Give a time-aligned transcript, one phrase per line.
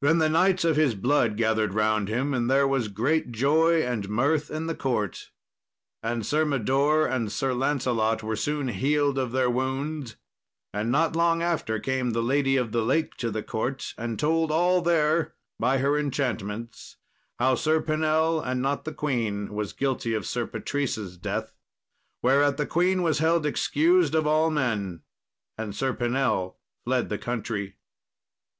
[0.00, 4.08] Then the knights of his blood gathered round him, and there was great joy and
[4.08, 5.30] mirth in the court.
[6.02, 10.16] And Sir Mador and Sir Lancelot were soon healed of their wounds;
[10.74, 14.50] and not long after came the Lady of the Lake to the court, and told
[14.50, 16.96] all there by her enchantments
[17.38, 21.54] how Sir Pinell, and not the queen, was guilty of Sir Patrice's death.
[22.20, 25.02] Whereat the queen was held excused of all men,
[25.56, 27.76] and Sir Pinell fled the country.